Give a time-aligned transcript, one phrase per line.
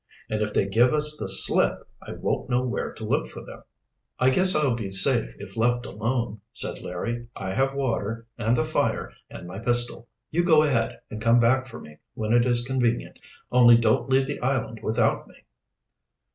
[0.31, 3.61] "And if they give us the slip I won't know where to look for them."
[4.17, 7.27] "I guess I'll be safe if left alone," said Larry.
[7.35, 10.07] "I have water and the fire, and my pistol.
[10.31, 13.19] You go ahead, and come back for me when it is convenient.
[13.51, 15.35] Only don't leave the island without me."